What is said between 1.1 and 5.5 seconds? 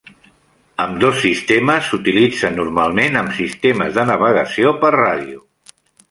sistemes s'utilitzen normalment amb sistemes de navegació per ràdio.